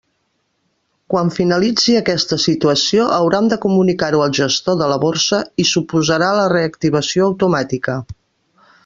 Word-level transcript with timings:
Quan 1.13 1.27
finalitzi 1.35 1.93
aquesta 1.99 2.39
situació 2.45 3.05
hauran 3.17 3.51
de 3.53 3.59
comunicar-ho 3.65 4.23
al 4.29 4.33
gestor 4.39 4.79
de 4.81 4.89
la 4.93 4.97
borsa 5.07 5.43
i 5.65 5.67
suposarà 5.73 6.31
la 6.41 6.49
reactivació 6.59 7.29
automàtica. 7.33 7.99